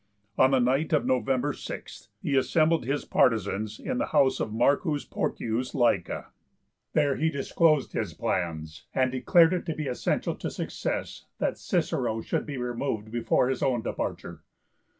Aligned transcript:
On 0.35 0.49
the 0.49 0.59
night 0.59 0.93
of 0.93 1.05
November 1.05 1.53
6, 1.53 2.09
he 2.23 2.35
assembled 2.35 2.85
his 2.85 3.05
partisans 3.05 3.79
in 3.79 3.99
the 3.99 4.07
house 4.07 4.39
of 4.39 4.49
M. 4.49 4.57
Porcius 4.59 5.75
Laeca. 5.75 6.25
There 6.93 7.17
he 7.17 7.29
disclosed 7.29 7.93
his 7.93 8.15
plans, 8.15 8.87
and 8.95 9.11
declared 9.11 9.53
it 9.53 9.67
to 9.67 9.75
be 9.75 9.85
essential 9.85 10.33
to 10.37 10.49
success 10.49 11.25
that 11.37 11.59
Cicero 11.59 12.19
should 12.21 12.47
be 12.47 12.57
removed 12.57 13.11
before 13.11 13.47
his 13.49 13.61
own 13.61 13.83
departure. 13.83 14.41